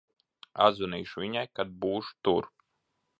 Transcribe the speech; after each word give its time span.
Atzvanīšu 0.67 1.21
viņai, 1.23 1.43
kad 1.59 1.75
būšu 1.85 2.17
tur. 2.29 2.49